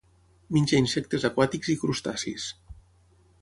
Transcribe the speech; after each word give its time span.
Menja 0.55 0.79
insectes 0.83 1.25
aquàtics 1.29 1.69
i 1.75 1.77
crustacis. 1.83 2.49